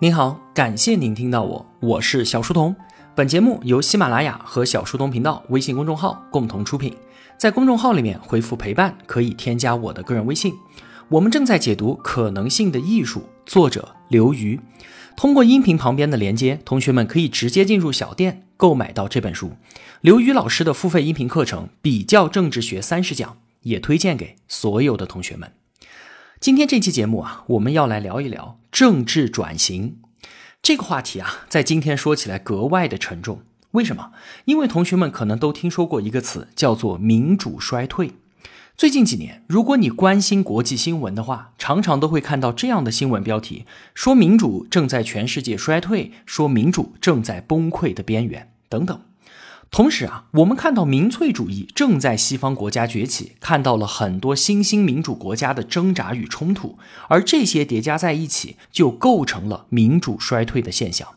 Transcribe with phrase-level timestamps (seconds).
[0.00, 2.76] 您好，感谢您听到我，我是小书童。
[3.16, 6.96] 本节目由喜马拉雅和小书童频道微信公众号共同出品。
[7.36, 10.54] 在公众号里面回复“陪伴”，可以添加我的个人微信。
[11.08, 14.60] 我们正在解读《可能性的艺术》，作者刘瑜。
[15.16, 19.50] 通过音频旁边的连接，同学们可以直接进入小店购买到这本书。
[20.00, 23.30] 刘瑜老师的付费音频课程《比较政治学三十讲》
[23.62, 25.50] 也推荐给所有的同学们。
[26.40, 29.98] 今天这期节目啊，我们要来聊一聊政治转型
[30.62, 33.40] 这个话题啊，在今天说起来格外的沉重。
[33.72, 34.12] 为什么？
[34.44, 38.12] 因为同学们可能都听说过一个词，叫做民主衰退。
[38.76, 49.00] 最近几年，如果你关心国际新闻的话，常常都会看到这样的新闻标题：说民主正在全世界衰退，说民主正在崩溃的边缘，等等。
[49.70, 61.16] 同时啊，我们看到民粹主义正在西方国家崛起，看到了很多新兴民主国家的挣扎与冲突，而这些叠加在一起，就构成了民主衰退的现象。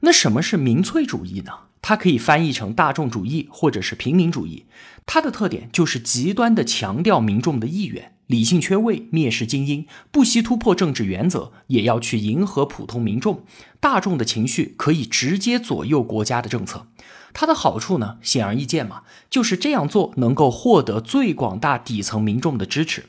[0.00, 1.52] 那什么是民粹主义呢？
[1.82, 4.66] 它可以翻译成大众主义或者是平民主义。
[5.06, 13.44] 它的特点就是极端的强调民众的意愿，理性缺位，蔑视精英，不惜突破政治原则，也要去迎合普通民众。
[13.78, 16.86] 大众的情绪可以直接左右国家的政策。
[17.32, 23.06] 它的好处呢，显而易见嘛，就是这样做能够获得最广大底层民众的支持。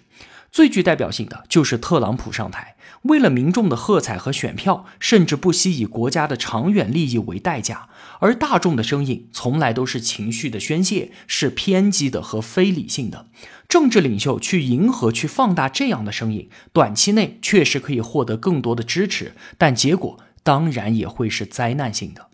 [0.51, 7.87] 最具代表性的就是特朗普上台，为了民众的喝彩和选票，甚至不惜以国家的长远利益为代价。
[8.19, 13.27] 而大众的声音从来都是情绪的宣泄，是偏激的和非理性的。
[13.69, 22.27] 政治领袖去迎合、去放大这样的声音，短期内确实可以获得更多的支持，但结果当然也会是灾难性的。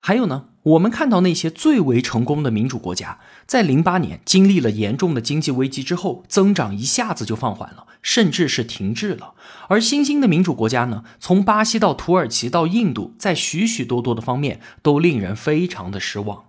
[0.00, 0.46] 还有呢？
[0.68, 9.34] 我们看到那些最为成功的民主国家，在零八年经历了严重的经济危机之后，增长一下子就放缓了，甚至是停滞了。
[9.68, 16.44] 而新兴的民主国家呢，从巴西到土耳其到印度，在许许多多的方面都令人非常的失望。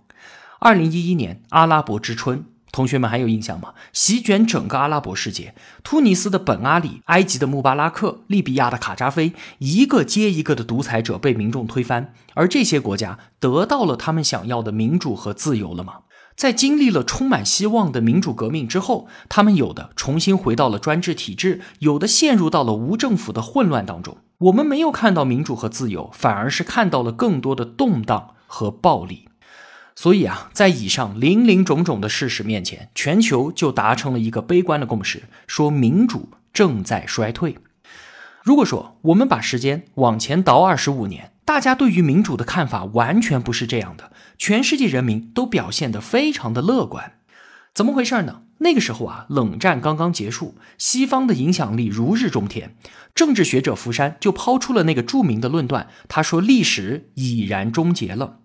[0.58, 2.44] 二零一一年阿拉伯之春。
[2.72, 3.74] 同学们还有印象吗？
[3.92, 16.00] 席卷整个阿拉伯世界，突尼斯的本阿里、埃及的穆巴拉克、利比亚的卡扎菲，一个接一个的独裁者被民众推翻，而这些国家得到了他们想要的民主和自由了吗？
[16.36, 24.16] 在经历了充满希望的民主革命之后，他们有的重新回到了专制体制，有的陷入到了无政府的混乱当中。
[24.38, 29.28] 我们没有看到民主和自由，反而是看到了更多的动荡和暴力。
[30.00, 37.58] 所以啊，在以上林林种种的事实面前，全球就达成了一个悲观的共识，说民主正在衰退。
[38.42, 47.12] 如果说我们把时间往前倒二十五年，大家对于民主的看法完全不是这样的，全世界人民都表现得非常的乐观。
[47.74, 48.40] 怎么回事呢？
[48.60, 52.74] 那个时候啊，冷战刚刚结束，西方的影响力如日中天，
[53.14, 58.38] 政治学者福山就抛出了那个著名的论断，他说历史已然终结了。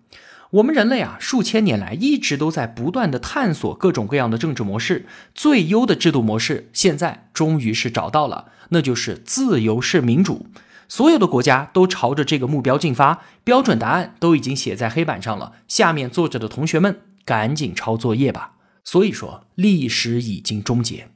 [0.52, 10.46] 我们人类啊，数千年来一直都在不断的探索各种各样的政治模式，最优的制度模式现在终于是找到了，那就是自由式民主。
[10.88, 18.52] 所有的国家都朝着这个目标进发，标准答案都已经写在黑板上了，下面坐着的同学们赶紧抄作业吧。
[18.84, 21.08] 所以说，历史已经终结。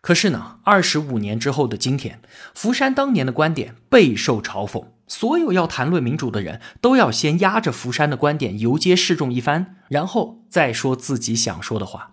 [0.00, 2.20] 可是呢，二十五年之后的今天，
[2.54, 4.86] 福山当年的观点备受嘲讽。
[5.12, 12.12] 所有要谈论民主的人都要先压着福山的观点游街示众一番，然后再说自己想说的话。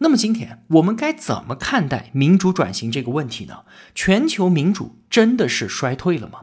[0.00, 3.60] 那么今天我们该怎么看待民主转型这个问题呢？
[3.94, 6.40] 全球民主真的是衰退了吗？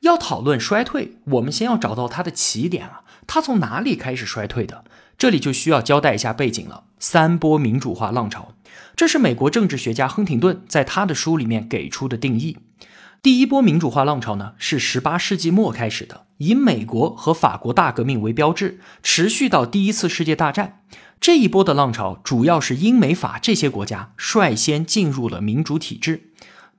[0.00, 4.82] 要讨论衰退，我们先要找到它的起点啊，它从哪里开始衰退的？
[5.16, 6.82] 这里就需要交代一下背景了。
[6.98, 8.54] 三波民主化浪潮，
[8.96, 12.58] 这是美国政治学家亨廷顿在他的书里面给出的定义。
[13.22, 20.80] 第一波民主化浪潮呢，是十八世纪末开始的，以美国和法国大革命为标志，持续到第一次世界大战。
[21.20, 26.32] 这一波的浪潮主要是英美法这些国家率先进入了民主体制。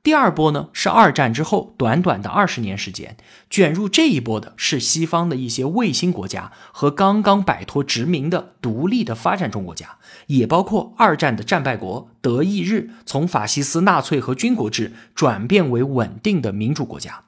[0.04, 3.16] 第二波呢，是二战之后短短的二十年时间，
[3.50, 9.98] 卷入这一波的是西方的一些卫星国家和刚刚摆脱殖民的独立的发展中国家，
[10.28, 17.24] 也包括二战的战败国德意日，从法西斯纳粹和军国制转变为稳定的民主国家。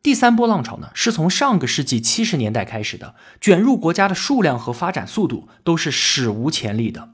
[0.00, 7.08] 第三波浪潮呢，是从上个世纪七十年代开始的，卷入国家的数量和发展速度都是史无前例的。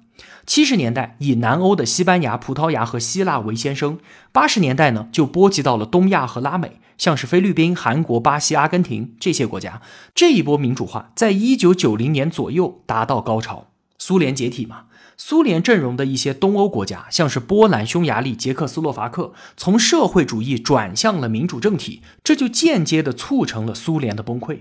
[0.47, 3.99] 七十年代以南欧的西班牙、葡萄牙和希腊为先声，
[4.31, 9.83] 八十年代呢就波及到了东亚和拉美，像是菲律宾、韩国、巴西、阿根廷这些国家。
[10.15, 13.67] 这一波民主化在一九九零年左右达到高潮。
[13.99, 14.85] 苏联解体嘛，
[15.17, 24.61] 苏联阵容的一些东欧国家，像是波兰、匈牙利、捷克斯洛伐克，从社会主义转向了民主政体，这就间接的促成了苏联的崩溃。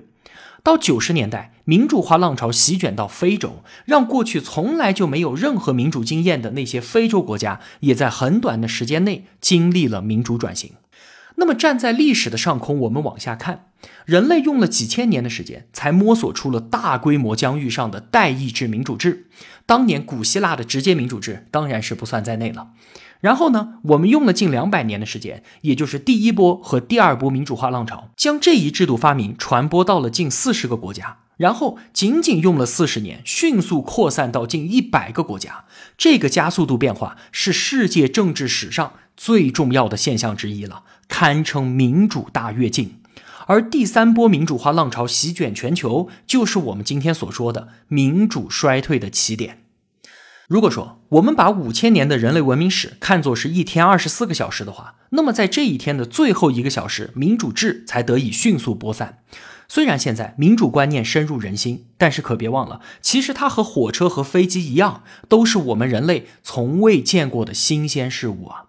[0.66, 10.72] 到九十年代，民主化浪潮席卷到非洲，让过去从来就没有任何民主经验的那些非洲国家，也在很短的时间内经历了民主转型。
[11.36, 13.68] 那么，站在历史的上空，我们往下看，
[14.06, 19.28] 人类用了几千年的时间，才摸索出了大规模疆域上的代议制民主制。
[19.68, 22.70] 当年古希腊的直接民主制当然是不算在内了。
[23.26, 31.18] 然后呢，我们用了近两百年的时间，也就是第一波和第二波民主化浪潮，将这一制度发明传播到了近四十个国家。
[31.38, 35.66] 然后仅仅用了四十年，迅速扩散到近一百个国家。
[35.98, 40.84] 这个加速度变化是世界政治史上最重要的现象之一了。
[41.08, 43.00] 堪称民主大跃进，
[43.48, 49.65] 而第三波民主化浪潮席卷全球，就是我们今天所说的民主衰退的起点。
[50.48, 59.24] 如果说我们把五千年的人类文明史看作是一天二十四个小时的话，那么在这一天的最后一个小时，民主制才得以迅速播散。
[59.68, 68.66] 虽然现在民主观念深入人心，但是可别忘了，其实它和火车和飞机一样，都是我们人类从未见过的新鲜事物啊。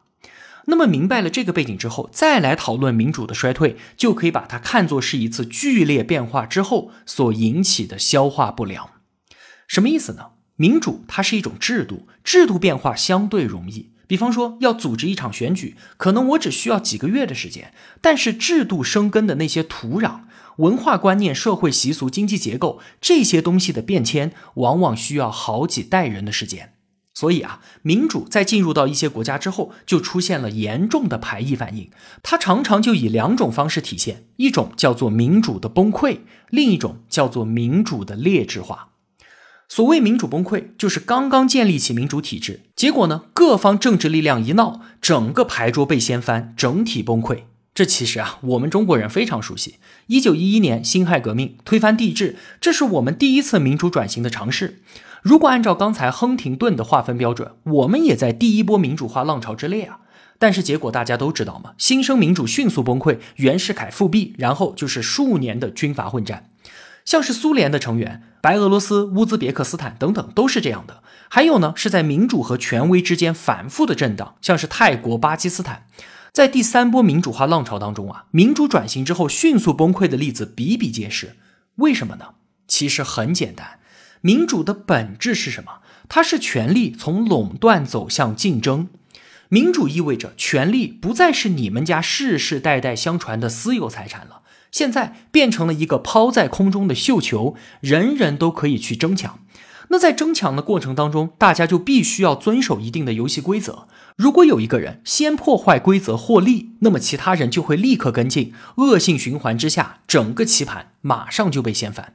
[0.69, 8.89] 那么明白了这个背景之后，再来讨论民主的衰退，就可以把它看作是一次剧烈变化之后所引起的消化不良。
[9.69, 10.31] 什么意思呢？
[10.57, 13.91] 民主它是一种制度，制度变化相对容易。
[14.07, 20.21] 比方说要组织一场选举，可能我只需要几个月的时间，但是制度生根的那些土壤、
[20.59, 26.75] 文化观念、社会习俗、经济结构这些东西的变迁，往往需要好几代人的时间。
[27.13, 31.91] 所以啊，民主在进入到一些国家之后，就出现了严重的排异反应。
[32.23, 36.19] 它常常就以两种方式体现：一种叫做民主的崩溃，
[36.51, 38.91] 另一种叫做民主的劣质化。
[39.69, 47.41] 所谓民主崩溃，就是刚刚建立起民主体制，结果呢，各方政治力量一闹，整个牌桌被掀翻，整体崩溃。
[47.75, 49.75] 这其实啊，我们中国人非常熟悉。
[50.07, 54.81] 一九一一年辛亥革命推翻帝制，这是我们第一次民主转型的尝试。
[55.21, 59.99] 如果按照刚才亨廷顿的划分标准，我们也在第一波民主化浪潮之列啊。
[60.39, 66.51] 但是结果大家都知道嘛，新生民主迅速崩溃，袁世凯复辟，然后就是数年的军阀混战。
[67.07, 71.03] 像是苏联的成员，白俄罗斯、乌兹别克斯坦等等都是这样的。
[71.31, 75.87] 还有呢，是在民主和权威之间反复的震荡，像是泰国、巴基斯坦。
[76.33, 81.37] 在第三波民主化浪潮当中啊，民主转型之后迅速崩溃的例子比比皆是。
[81.77, 82.35] 为什么呢？
[82.69, 83.79] 其实很简单。
[84.21, 85.81] 民主的本质是什么？
[86.09, 88.89] 它是权力从垄断走向竞争。
[89.49, 99.41] 民主意味着权力不再是你们家世世代代相传的私有财产了，现在变成了一个抛在空中的绣球，人人都可以去争抢。
[99.89, 103.87] 那在争抢的过程当中，大家就必须要遵守一定的游戏规则。
[104.17, 112.15] 如果有一个人先破坏规则获利，那么其他人就会立刻跟进，恶性循环之下，整个棋盘马上就被掀翻。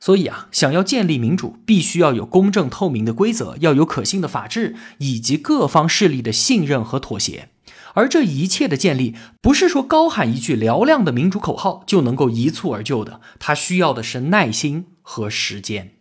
[0.00, 7.48] 所以啊，想要建立民主，必须要有公正透明的规则，要有可信的法治，以及各方势力的信任和妥协。
[7.96, 15.94] 而这一切的建立，不是说高喊一句嘹亮的民主口号就能够一蹴而就的，它需要的是耐心和时间。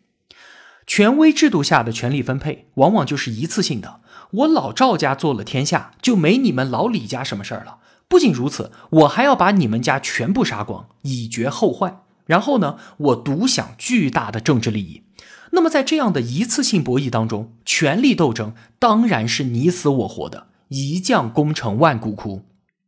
[0.85, 4.01] 权威制度下的权力分配，往往就是一次性的。
[4.31, 7.77] 我老赵家做了天下，就没你们老李家什么事儿了。
[8.09, 12.01] 不仅如此，我还要把你们家全部杀光，以绝后患。
[12.25, 15.03] 然后呢，我独享巨大的政治利益。
[15.51, 22.43] 那么在这样的一次性博弈当中，权力斗争当然是你死我活的，一将功成万骨枯。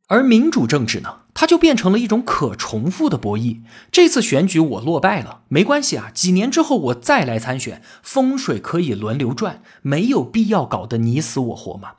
[0.08, 3.60] 而民主政治呢，它就变成了一种可重复的博弈。
[3.92, 11.90] 这次选举我落败了，没关系啊，几年之后我再来参选，风水可以轮流转，没有必要搞得你死我活嘛。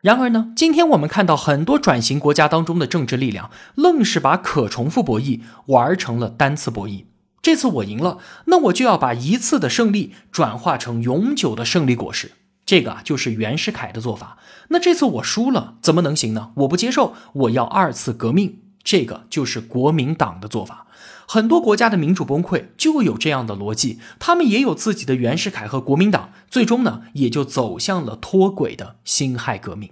[0.00, 7.04] 然而呢，今天我们看到很多转型国家当中的政治力量，愣是把可重复博弈玩成了单次博弈。
[7.40, 12.32] 这次我赢了，那我就要把一次的胜利转化成永久的胜利果实。
[12.66, 14.38] 这个啊，就是袁世凯的做法。
[14.68, 16.52] 那这次我输了，怎么能行呢？
[16.56, 18.60] 我不接受，我要二次革命。
[18.82, 20.86] 这个就是国民党的做法。
[21.26, 29.90] 很多国家的民主崩溃就有这样的逻辑，他们也有自己的袁世凯和国民党，最终呢也就走向了脱轨的辛亥革命。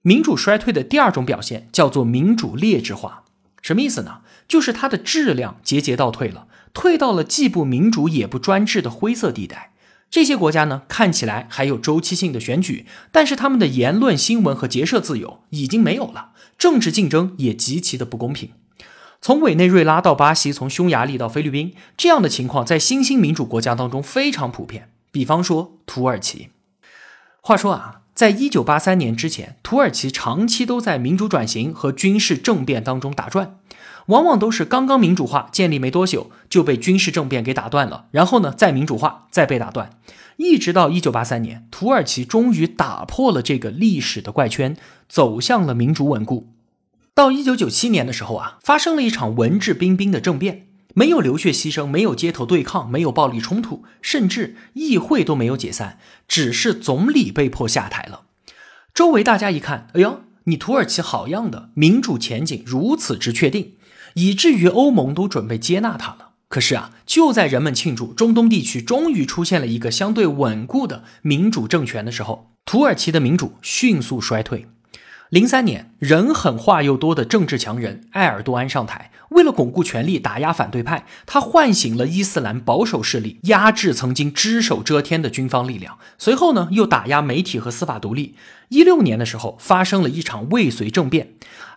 [0.00, 3.24] 民主衰退的第二种表现叫做民主劣质化，
[3.60, 4.20] 什么意思呢？
[4.48, 9.73] 就是它的质量节节倒退了，退到了既不民主也不专制的灰色地带。
[10.14, 18.50] 这些国家呢看起来还有周期性的选举，但是他们的言论、新闻和结社自由已经没有了，政治竞争也极其的不公平。
[19.20, 24.88] 从委内瑞拉到巴西，从匈牙利到菲律宾，这样的情况在新兴民主国家当中非常普遍。
[25.10, 26.50] 比方说土耳其，
[27.40, 33.56] 话说啊，在一九八三年之前，土耳其长期都在民主转型和军事政变当中打转，
[34.06, 39.90] 往往都是刚刚民主化建立没多久就被军事政变给打断了，然后呢再民主化再被打断，
[40.36, 44.76] 一直到一九八三年，土耳其终于打破了这个历史的怪圈，
[45.08, 46.52] 走向了民主稳固。
[47.14, 58.22] 到一九九七年的时候啊，发生了一场文质彬彬的政变，没有流血牺牲，没有街头对抗，没有暴力冲突，甚至议会都没有解散，只是总理被迫下台了。
[58.92, 63.74] 周围大家一看，哎呦，你土耳其好样的，民主前景如此之确定，
[64.14, 66.30] 以至于欧盟都准备接纳他了。
[66.48, 74.66] 可是啊，就在人们庆祝中东地区终于出现了一个相对稳固的民主政权的时候，土耳其的民主迅速衰退。
[75.30, 85.98] 零三年，人狠话又多的政治强人埃尔多安上台，为了巩固权力、打压反对派，他唤醒了伊斯兰保守势力，压制曾经只手遮天的军方力量。
[86.18, 88.36] 随后呢，又打压媒体和司法独立。
[88.68, 91.32] 一六年的时候，发生了一场未遂政变，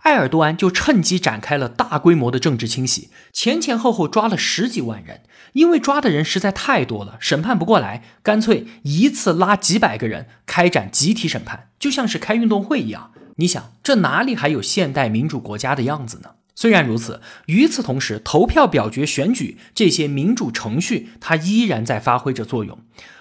[0.07, 5.23] 埃尔多安就趁机展开了大规模的政治清洗，前前后后抓了十几万人。
[5.51, 13.11] 因为抓的人实在太多了，审判不过来，干脆一次拉几百个人开展集体审判，就像是开运动会一样。
[13.35, 16.29] 你想，这哪里还有现代民主国家的样子呢？
[16.55, 22.79] 虽然如此，与此同时，投票、表决、选举这些民主程序，它依然在发挥着作用。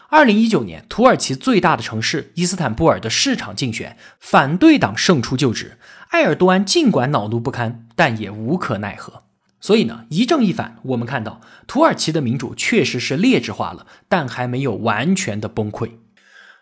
[0.09, 5.79] 二零一九年，土耳其最大的城市伊斯坦布尔的市场竞选，反对党胜出就职。
[6.11, 9.25] 埃尔多安尽管恼怒不堪，但也无可奈何。
[9.61, 15.93] 所以呢，一正一反，我们看到土耳其的民主确实是劣质化了，但还没有完全的崩溃。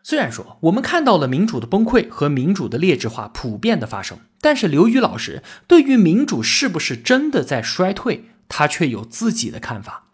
[0.02, 10.04] 虽然说我们看到了民主的崩溃和民主的劣质化普遍的发生，但是刘宇老师对于民主是不是真的在衰退，他却有自己的看法。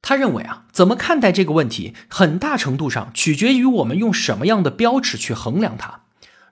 [0.00, 6.02] 他认为啊，怎么看待这个问题，很大程度上取决于我们用什么样的标尺去衡量它。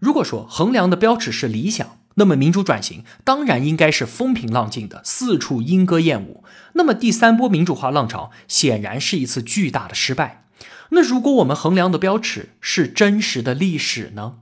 [0.00, 6.45] 如果说衡量的标尺是理想，那么民主转型当然应该是风平浪静的，四处莺歌燕舞。
[6.75, 10.45] 那么第三波民主化浪潮显然是一次巨大的失败。
[10.91, 14.35] 那如果我们衡量的标尺是真实的历史呢？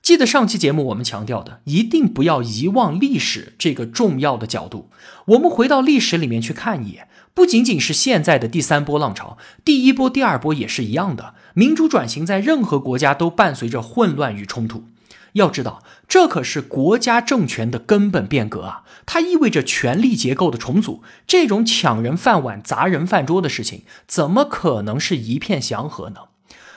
[0.00, 4.90] 记得上期节目我们强调的，一定不要遗忘历史这个重要的角度。
[5.28, 11.34] 我们回到历史里面去看一眼，不仅仅是现在的第三波浪潮，第一波、第二波也是一样的。
[11.54, 14.84] 民主转型在任何国家都伴随着混乱与冲突。
[15.34, 18.82] 要知道，这可是国家政权的根本变革啊！
[19.06, 21.02] 它意味着权力结构的重组。
[21.26, 26.20] 这种抢人饭碗、砸人饭桌的事情，怎么可能是一片祥和呢？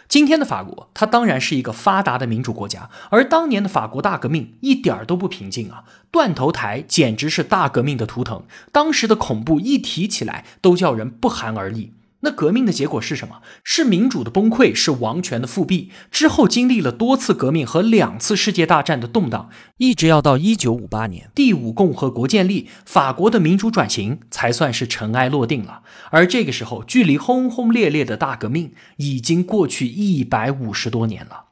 [0.08, 5.84] 今天的法国，它当然是一个发达的民主国家，而当年的法国大革命一点儿都不平静啊！
[6.10, 11.94] 断头台简直是大革命的图腾，当时的恐怖一提起来都叫人不寒而栗。
[12.22, 13.42] 那革命的结果是什么？
[13.64, 15.92] 是民主的崩溃，是王权的复辟。
[16.10, 25.84] 之后经历了多次革命和两次世界大战的动荡，一直要到一九五八年第五共和国建立，法国的民主转型才算是尘埃落定了。
[26.10, 31.47] 而这个时候，距离轰轰烈烈的大革命已经过去一百五十多年了。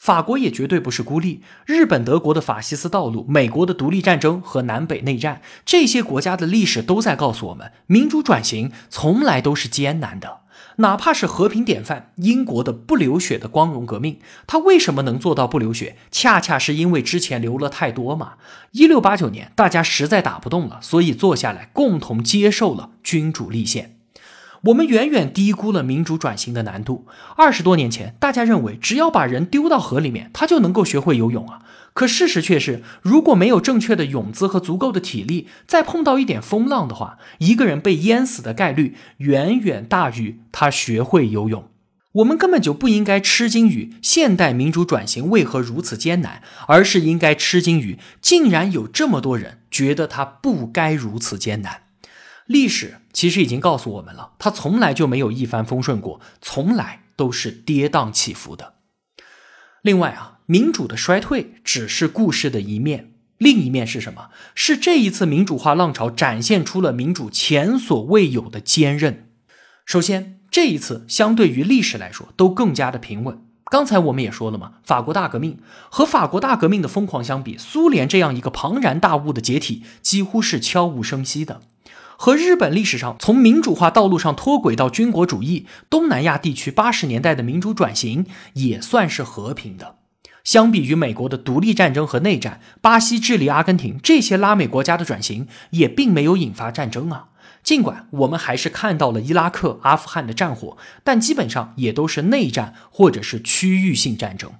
[0.00, 10.40] 法国也绝对不是孤立，日本、德国的法西斯道路，美国的独立战争和南北内战，这些国家的历史都在告诉我们，民主转型从来都是艰难的。
[10.76, 15.98] 哪怕是和平典范英国的不流血的光荣革命，它为什么能做到不流血？
[16.10, 18.36] 恰恰是因为之前流了太多嘛。
[18.70, 23.99] 一六八九年，大家实在打不动了，所以坐下来共同接受了君主立宪。
[24.64, 27.06] 我们远远低估了民主转型的难度。
[27.36, 31.62] 二十多年前，大家认为只要把人丢到河里面，他就能够学会游泳啊。
[31.92, 41.64] 可事实却是，如果没有正确的泳姿和足够的体力，再碰到一点风浪的话，一个人被淹死的概率远远大于他学会游泳。
[42.12, 51.82] 我们根本就不应该吃惊于现代民主转型为何如此艰难，而是应该吃惊于竟然有这么多人觉得它不该如此艰难。
[52.50, 58.74] 历史其实已经告诉我们了，它从来就没有一帆风顺过，从来都是跌宕起伏的。
[59.82, 64.30] 另外啊，民主的衰退只是故事的一面，另一面是什么？
[64.56, 69.28] 是这一次民主化浪潮展现出了民主前所未有的坚韧。
[69.86, 73.44] 首先，这一次相对于历史来说都更加的平稳。
[73.66, 81.60] 刚才我们也说了嘛，法国大革命和法国大革命的疯狂相比，苏联这样一个庞然大物的解体几乎是悄无声息的。
[82.22, 89.96] 和日本历史上从民主化道路上脱轨到军国主义，东南亚地区八十年代的民主转型也算是和平的。
[90.44, 97.28] 相比于美国的独立战争和内战，巴西、智利、阿根廷这些拉美国家的转型也并没有引发战争啊。
[97.62, 104.52] 尽管我们还是看到了伊拉克、阿富汗的战火，但基本上也都是内战或者是区域性战争。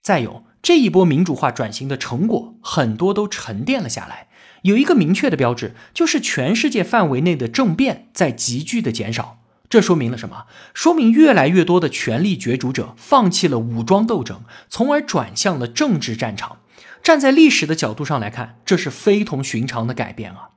[0.00, 4.27] 再有这一波民主化转型的成果，很多都沉淀了下来。
[4.62, 9.38] 有一个明确的标志，就是全世界范围内的政变在急剧的减少。
[9.70, 10.46] 这说明了什么？
[10.72, 16.58] 说明越来越多的权力角逐者放弃了武装斗争，从而转向了政治战场。
[17.02, 20.50] 站在历史的角度上来看，这是非同寻常的改变啊！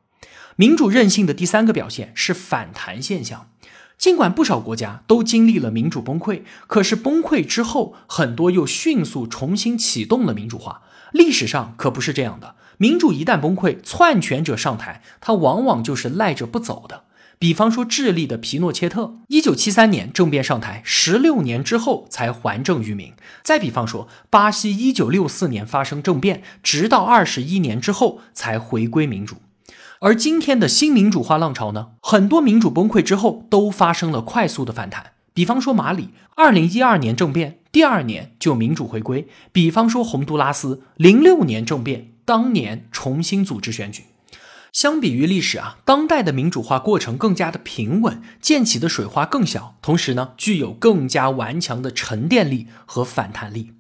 [0.55, 3.49] 民主韧性的第三个表现是反弹现象。
[3.97, 10.81] 尽管不少国家都经历了民主崩溃，可是崩溃之后，很多又迅速重新启动了民主化。
[11.11, 17.03] 历史上可不是这样的，民主一旦崩溃，篡权者上台，他往往就是赖着不走的。
[17.37, 23.11] 比方说，智利的皮诺切特，一九七三年政变上台，十六年之后才还政于民；
[23.43, 29.35] 再比方说，巴西一九六四年发生政变，直到二十一年之后才回归民主。
[29.99, 35.11] 而今天的新民主化浪潮呢，很多民主崩溃之后都发生了快速的反弹。
[35.35, 44.03] 比方说，马里二零一二年政变，第二年就民主回归；比方说，洪都拉斯零六年政变，当年重新组织选举。
[44.71, 53.73] 相比于历史啊，当代的民主化过程更加的平稳，溅起的水花更小，同时呢，具有更加顽强的沉淀力和反弹力。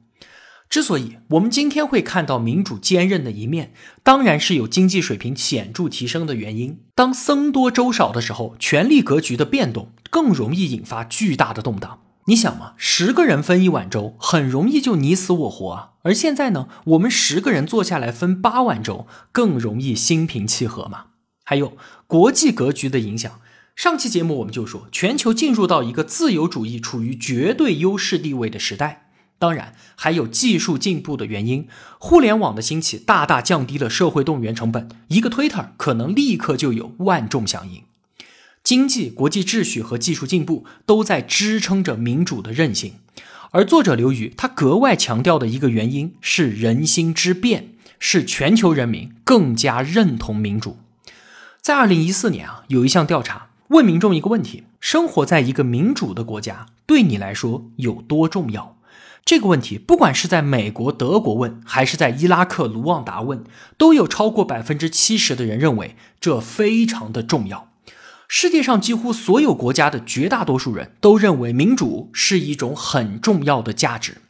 [0.69, 6.79] 之所以我们今天会看到民主坚韧的一面，当然是有经济水平显著提升的原因。
[6.93, 11.99] 当僧多粥少的时候，权力格局的变动更容易引发巨大的动荡。
[12.25, 15.89] 你想嘛，十个人分一碗粥，很容易就你死我活啊。
[16.03, 21.05] 而现在呢，我们十个人坐下来分八碗粥，更容易心平气和嘛。
[21.43, 21.75] 还有
[22.05, 23.41] 国际格局的影响，
[23.75, 29.09] 上期节目我们就说，全球进入到一个自由主义处于绝对优势地位的时代。
[29.39, 37.83] 当然，还有技术进步的原因，互联网的兴起大大降低了社会动员成本，一个 Twitter 可能立刻就有万众响应。
[38.63, 42.93] 经济、国际秩序和技术进步都在支撑着民主的韧性，
[43.51, 50.77] 而作者刘宇他格外强调的一个原因是人心之变，是全球人民更加认同民主。
[51.59, 58.77] 在二零一四年啊，有一项调查问民众一个问题：生活在一个民主的国家对你来说有多重要？
[59.25, 63.43] 这个问题不管是在美国、德国问，还是在伊拉克卢旺达问，
[63.77, 67.70] 都有超过百分之七十的人认为这非常的重要。
[68.33, 74.21] 世界上几乎所有国家的绝大多数人都认为民主是一种很重要的价值。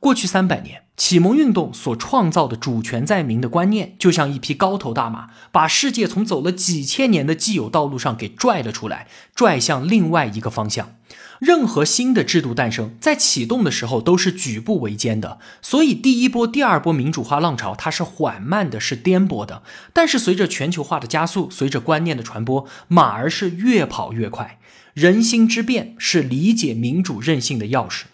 [0.00, 10.96] 过去三百年，启蒙运动所创造的主权在民的观念，就像一匹高头大马，把世界从走了几千年的既有道路上给拽了出来，拽向另外一个方向。
[11.38, 19.62] 任何新的制度诞生，在启动的时候都是举步维艰的，所以第一波、第二波民主化浪潮它是缓慢的，是颠簸的。
[19.92, 24.58] 但是随着全球化的加速，随着观念的传播，马儿是越跑越快。
[24.94, 28.04] 人心之变是理解民主任性的钥匙。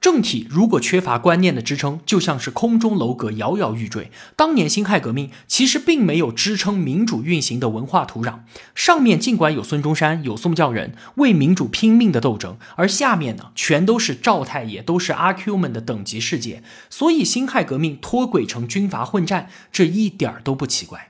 [0.00, 4.10] 政体如果缺乏观念的支撑，就像是空中楼阁，摇摇欲坠。
[4.34, 8.38] 当年辛亥革命其实并没有支撑民主运行的文化土壤，
[8.74, 21.09] 上面尽管有孙中山、有宋教仁为民主拼命的斗争，而下面呢，全都是赵太爷，都是阿 Q 们的等级世界，所以辛亥革命脱轨成军阀混战，这一点儿都不奇怪。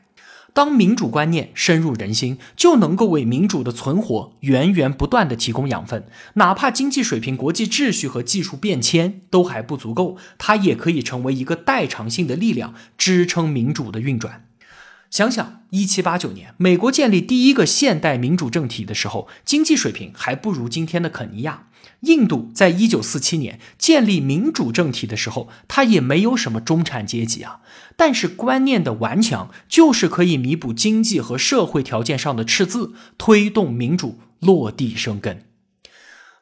[0.52, 6.06] 当民主观念深入人心，就能够为民主的存活源源不断的提供养分。
[6.34, 14.46] 哪怕经济水平、国际秩序和技术变迁都还不足够，它也可以成为一个代偿性的力量，支撑民主的运转。
[15.10, 21.66] 想想一七八九年，美国建立第一个现代民主政体的时候，经济水平还不如今天的肯尼亚。
[22.00, 27.60] 印度在一九四七年建立民主政体的时候，它也没有什么中产阶级啊。
[27.96, 35.44] 但是观念的顽强，就是可以弥补经济和社会条件上的赤字，推动民主落地生根。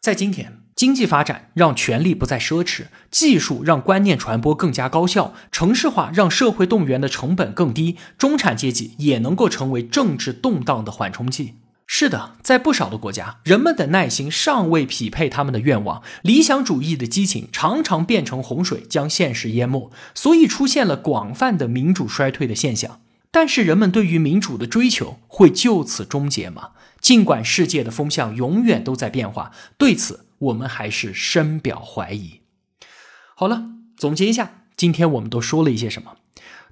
[0.00, 0.60] 在今天。
[0.78, 11.54] 经济发展让权力不再奢侈，技术让观念传播更加高效，城市化让社会动员的成本更低，中产阶级也能够成为政治动荡的缓冲剂。
[11.90, 23.01] 是的，在不少的国家，人们的耐心尚未匹配他们的愿望，理想主义的激情常常变成洪水，将现实淹没，所以出现了广泛的民主衰退的现象。
[23.31, 26.70] 但是，人们对于民主的追求会就此终结吗？
[27.01, 30.27] 尽管世界的风向永远都在变化，对此。
[30.38, 32.42] 我们还是深表怀疑。
[33.35, 33.64] 好了，
[33.96, 36.12] 总结一下，今天我们都说了一些什么？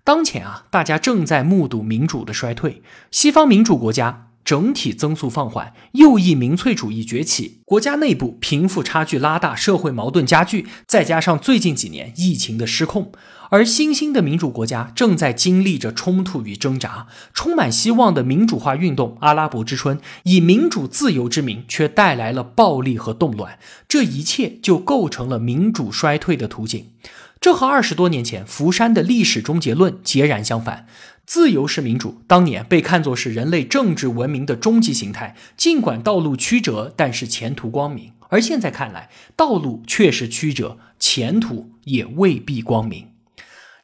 [0.04, 13.10] 当前啊，大家正在目睹民主的衰退，西方民主国家整体增速放缓，右翼民粹主义崛起，国家内部贫富差距拉大，社会矛盾加剧，再加上最近几年疫情的失控，
[13.50, 23.58] 而新兴的民主国家正在经历着冲突与挣扎，充满希望的民主化运动——阿拉伯之春，以民主自由之名，却带来了暴力和动乱。
[23.88, 26.86] 这一切就构成了民主衰退的图景。
[27.38, 30.86] 这和二十多年前福山的历史终结论截然相反。
[31.26, 38.12] 自由式民主当年被看作是人类政治文明的终极形态，尽管道路曲折，但是前途光明。
[38.28, 43.08] 而现在看来，道路确实曲折，前途也未必光明。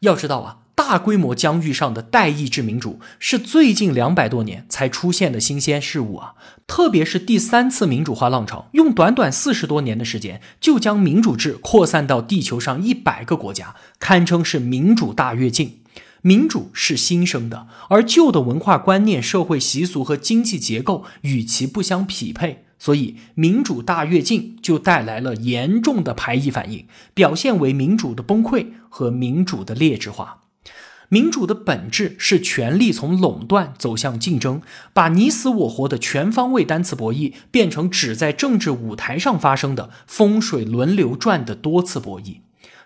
[0.00, 6.34] 要知道啊，大规模疆域上的代议制民主是最近两百多年才出现的新鲜事物啊！
[6.66, 15.81] 特别是第三次民主化浪潮，用短短四十多年的时间，就将民主制扩散到地球上一百个国家，堪称是民主大跃进。
[16.22, 22.64] 民主是新生的，而旧的文化观念、社会习俗和经济结构与其不相匹配。
[22.78, 30.40] 所以，民主大跃进就带来了严重的排异反应，表现为民主的崩溃和民主的劣质化。
[31.08, 42.38] 民主的本质是权力从垄断走向竞争，把你死我活的全方位单次博弈变成只在政治舞台上发生的风水轮流转的多次博弈。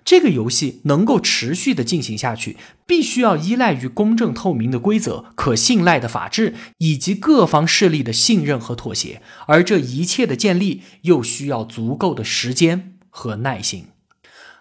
[0.07, 13.87] 这个游戏能够持续的进行下去，必须要依赖于公正透明的规则、可信赖的法治以及各方势力的信任和妥协，而这一切的建立又需要足够的时间和耐心。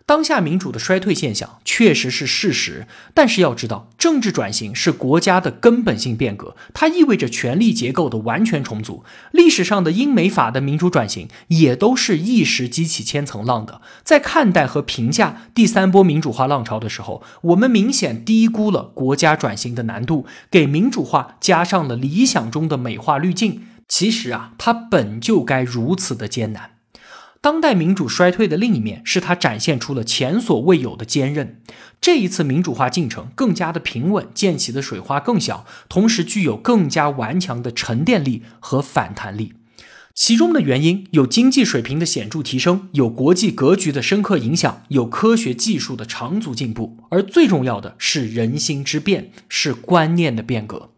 [0.07, 9.03] 当下民主的衰退现象确实是事实，但是要知道，政治转型是国家的根本性变革，它意味着权力结构的完全重组。
[9.31, 13.81] 历史上的英美法的民主转型也都是一时激起千层浪的。
[14.03, 23.63] 在看待和评价第三波民主化浪潮的时候，我们明显低估了国家转型的难度，给民主化加上了理想中的美化滤镜。
[23.87, 26.74] 其实啊，它本就该如此的艰难。
[27.45, 31.62] 当代民主衰退的另一面，是它展现出了前所未有的坚韧。
[32.01, 39.53] 这一次民主化进程更加的平稳，溅起的水花更小，同时具有更加顽强的沉淀力和反弹力。
[40.15, 50.89] 其中的原因有经济水平的显著提升，有国际格局的深刻影响，有科学技术的长足进步，而最重要的是人心之变，是观念的变革。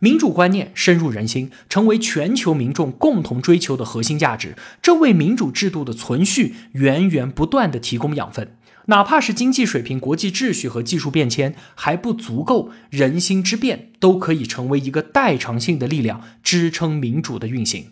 [0.00, 8.56] 民主观念深入人心，成为全球民众共同追求的核心价值，这为民主制度的存续源源不断的提供养分。
[8.86, 17.88] 哪怕是经济水平、国际秩序和技术变迁还不足够，人心之变都可以成为一个代偿性的力量，支撑民主的运行。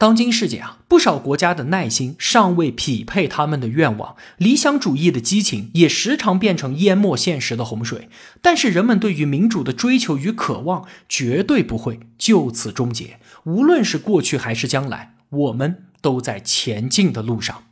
[0.00, 8.08] 当今世界啊，不少国家的耐心尚未匹配他们的愿望，理想主义的激情也时常变成淹没现实的洪水。
[8.40, 17.64] 但是人们对于民主的追求与渴望绝对不会就此终结，无论是过去还是将来，我们都在前进的路上。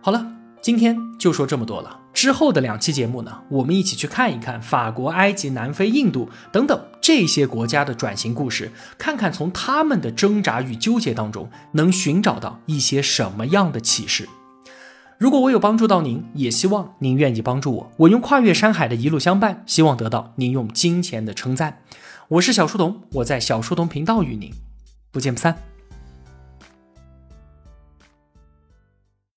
[0.00, 0.34] 好了。
[0.62, 2.00] 今天就说这么多了。
[2.14, 14.26] 之后的两期节目呢，我们一起去看一看法国、埃及、南非、印度等等这些国家的转型故事，看看从他们的挣扎与纠结当中能寻找到一些什么样的启示。
[15.18, 17.92] 如果我有帮助到您，也希望您愿意帮助我。
[17.98, 21.82] 我用跨越山海的一路相伴，希望得到您用金钱的称赞。
[22.28, 24.50] 我是小书童，我在小书童频道与您
[25.12, 25.73] 不见不散。